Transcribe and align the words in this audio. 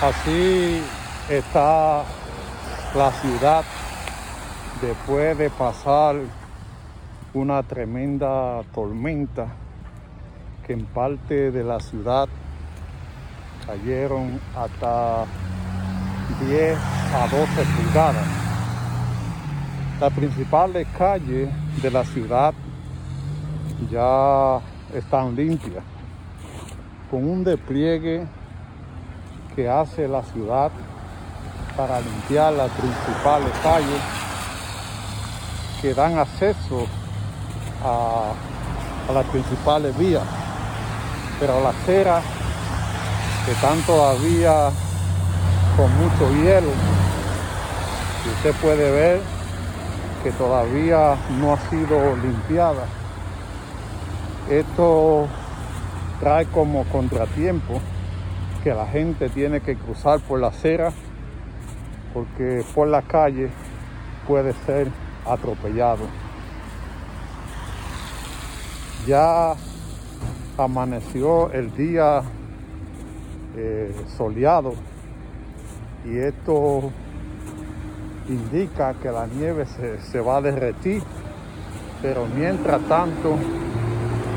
Así 0.00 0.80
está 1.28 2.04
la 2.94 3.10
ciudad 3.20 3.64
después 4.80 5.36
de 5.36 5.50
pasar 5.50 6.14
una 7.34 7.64
tremenda 7.64 8.62
tormenta 8.72 9.48
que 10.64 10.74
en 10.74 10.84
parte 10.84 11.50
de 11.50 11.64
la 11.64 11.80
ciudad 11.80 12.28
cayeron 13.66 14.40
hasta 14.54 15.24
10 16.46 16.78
a 17.14 17.26
12 17.26 17.46
pulgadas. 17.76 18.26
Las 20.00 20.12
principales 20.12 20.86
calles 20.96 21.48
de 21.82 21.90
la 21.90 22.04
ciudad 22.04 22.54
ya 23.90 24.60
están 24.96 25.34
limpias, 25.34 25.82
con 27.10 27.28
un 27.28 27.42
despliegue 27.42 28.37
que 29.58 29.68
hace 29.68 30.06
la 30.06 30.22
ciudad 30.22 30.70
para 31.76 32.00
limpiar 32.00 32.52
las 32.52 32.70
principales 32.70 33.50
calles 33.60 34.00
que 35.82 35.94
dan 35.94 36.16
acceso 36.16 36.86
a, 37.84 38.34
las 39.12 39.26
principales 39.26 39.98
vías. 39.98 40.22
Pero 41.40 41.60
las 41.60 41.74
aceras 41.74 42.22
que 43.44 43.50
están 43.50 43.80
todavía 43.82 44.70
con 45.76 45.92
mucho 45.96 46.32
hielo, 46.40 46.70
y 48.24 48.28
usted 48.36 48.54
puede 48.62 48.92
ver 48.92 49.20
que 50.22 50.30
todavía 50.30 51.16
no 51.40 51.54
ha 51.54 51.58
sido 51.68 52.14
limpiada. 52.14 52.86
Esto 54.48 55.26
trae 56.20 56.46
como 56.46 56.84
contratiempo 56.84 57.80
la 58.74 58.86
gente 58.86 59.28
tiene 59.28 59.60
que 59.60 59.76
cruzar 59.76 60.20
por 60.20 60.40
la 60.40 60.48
acera 60.48 60.92
porque 62.12 62.64
por 62.74 62.88
la 62.88 63.02
calle 63.02 63.50
puede 64.26 64.52
ser 64.66 64.88
atropellado. 65.26 66.06
Ya 69.06 69.54
amaneció 70.56 71.52
el 71.52 71.72
día 71.74 72.22
eh, 73.56 73.94
soleado 74.16 74.74
y 76.04 76.18
esto 76.18 76.90
indica 78.28 78.94
que 78.94 79.10
la 79.10 79.26
nieve 79.26 79.66
se, 79.66 80.00
se 80.00 80.20
va 80.20 80.38
a 80.38 80.40
derretir, 80.40 81.02
pero 82.02 82.26
mientras 82.26 82.80
tanto 82.82 83.36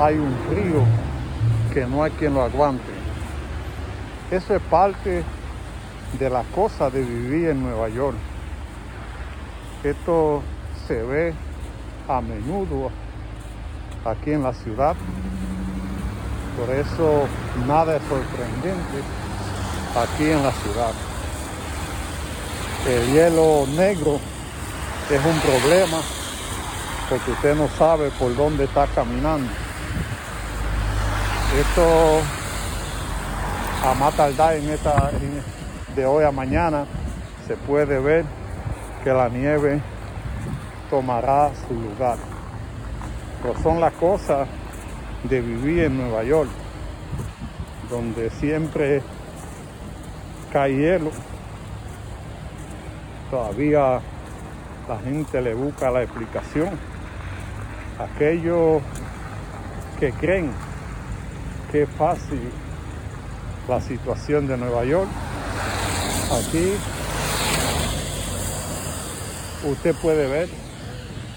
hay 0.00 0.16
un 0.16 0.34
frío 0.48 0.82
que 1.72 1.86
no 1.86 2.02
hay 2.02 2.10
quien 2.12 2.34
lo 2.34 2.42
aguante. 2.42 2.93
Eso 4.30 4.54
es 4.54 4.62
parte 4.62 5.22
de 6.18 6.30
la 6.30 6.42
cosa 6.54 6.88
de 6.90 7.02
vivir 7.02 7.50
en 7.50 7.62
Nueva 7.62 7.88
York. 7.88 8.16
Esto 9.82 10.42
se 10.88 11.02
ve 11.02 11.34
a 12.08 12.20
menudo 12.20 12.90
aquí 14.04 14.32
en 14.32 14.42
la 14.42 14.54
ciudad. 14.54 14.96
Por 16.58 16.74
eso 16.74 17.26
nada 17.66 17.96
es 17.96 18.02
sorprendente 18.08 19.02
aquí 19.96 20.30
en 20.30 20.42
la 20.42 20.52
ciudad. 20.52 20.92
El 22.86 23.12
hielo 23.12 23.66
negro 23.76 24.18
es 25.10 25.24
un 25.24 25.40
problema 25.40 25.98
porque 27.08 27.30
usted 27.30 27.54
no 27.56 27.68
sabe 27.76 28.10
por 28.18 28.34
dónde 28.34 28.64
está 28.64 28.86
caminando. 28.86 29.50
Esto 31.58 32.20
a 33.84 33.92
más 33.92 34.16
tardar 34.16 34.56
en 34.56 34.70
esta 34.70 35.10
de 35.94 36.06
hoy 36.06 36.24
a 36.24 36.30
mañana 36.30 36.86
se 37.46 37.54
puede 37.54 37.98
ver 37.98 38.24
que 39.02 39.10
la 39.10 39.28
nieve 39.28 39.82
tomará 40.88 41.50
su 41.68 41.74
lugar. 41.74 42.16
Pero 43.42 43.62
son 43.62 43.80
las 43.82 43.92
cosas 43.94 44.48
de 45.24 45.42
vivir 45.42 45.84
en 45.84 45.98
Nueva 45.98 46.24
York, 46.24 46.48
donde 47.90 48.30
siempre 48.30 49.02
cae 50.50 50.74
hielo. 50.74 51.10
Todavía 53.30 54.00
la 54.88 54.98
gente 55.04 55.42
le 55.42 55.52
busca 55.52 55.90
la 55.90 56.02
explicación. 56.02 56.70
Aquellos 57.98 58.80
que 60.00 60.10
creen 60.12 60.50
que 61.70 61.82
es 61.82 61.88
fácil 61.90 62.50
la 63.68 63.80
situación 63.80 64.46
de 64.46 64.56
Nueva 64.56 64.84
York. 64.84 65.08
Aquí 66.32 66.74
usted 69.66 69.94
puede 69.96 70.28
ver 70.28 70.48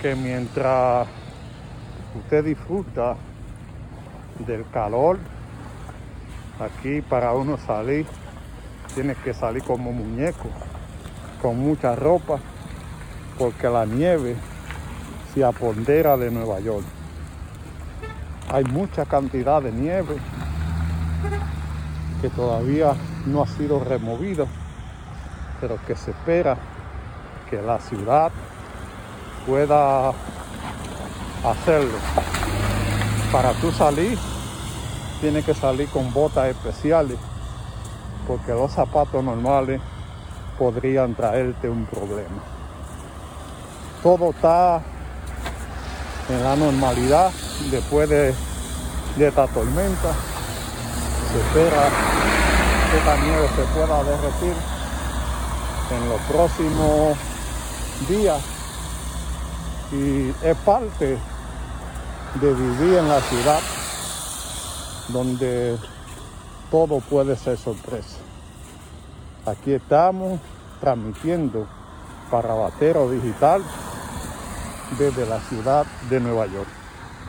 que 0.00 0.14
mientras 0.14 1.08
usted 2.16 2.44
disfruta 2.44 3.16
del 4.46 4.64
calor, 4.70 5.18
aquí 6.60 7.00
para 7.02 7.32
uno 7.32 7.58
salir, 7.58 8.06
tiene 8.94 9.14
que 9.14 9.34
salir 9.34 9.62
como 9.62 9.92
muñeco, 9.92 10.48
con 11.40 11.58
mucha 11.58 11.96
ropa, 11.96 12.38
porque 13.38 13.68
la 13.68 13.86
nieve 13.86 14.36
se 15.34 15.44
apondera 15.44 16.16
de 16.16 16.30
Nueva 16.30 16.60
York. 16.60 16.84
Hay 18.52 18.64
mucha 18.64 19.06
cantidad 19.06 19.62
de 19.62 19.72
nieve 19.72 20.16
que 22.22 22.30
todavía 22.30 22.94
no 23.26 23.42
ha 23.42 23.46
sido 23.48 23.82
removido, 23.82 24.46
pero 25.60 25.76
que 25.84 25.96
se 25.96 26.12
espera 26.12 26.56
que 27.50 27.60
la 27.60 27.80
ciudad 27.80 28.30
pueda 29.44 30.10
hacerlo. 31.44 31.98
Para 33.32 33.52
tú 33.54 33.72
salir, 33.72 34.16
tienes 35.20 35.44
que 35.44 35.52
salir 35.52 35.88
con 35.88 36.12
botas 36.12 36.46
especiales, 36.46 37.18
porque 38.28 38.52
los 38.52 38.70
zapatos 38.70 39.22
normales 39.24 39.80
podrían 40.58 41.16
traerte 41.16 41.68
un 41.68 41.86
problema. 41.86 42.40
Todo 44.00 44.30
está 44.30 44.80
en 46.28 46.44
la 46.44 46.54
normalidad 46.54 47.32
después 47.68 48.08
de, 48.08 48.32
de 49.16 49.28
esta 49.28 49.48
tormenta 49.48 50.14
se 51.32 51.38
espera 51.38 51.88
que 52.90 52.98
esta 52.98 53.16
nieve 53.16 53.48
se 53.56 53.62
pueda 53.74 54.04
derretir 54.04 54.54
en 55.90 56.08
los 56.10 56.20
próximos 56.22 57.16
días 58.06 58.42
y 59.92 60.28
es 60.46 60.56
parte 60.58 61.16
de 62.34 62.54
vivir 62.54 62.98
en 62.98 63.08
la 63.08 63.20
ciudad 63.22 63.60
donde 65.08 65.78
todo 66.70 67.00
puede 67.00 67.34
ser 67.36 67.56
sorpresa. 67.56 68.18
Aquí 69.46 69.72
estamos 69.72 70.38
transmitiendo 70.80 71.66
para 72.30 72.52
Batero 72.52 73.10
Digital 73.10 73.62
desde 74.98 75.24
la 75.24 75.40
ciudad 75.40 75.86
de 76.10 76.20
Nueva 76.20 76.46
York. 76.46 76.81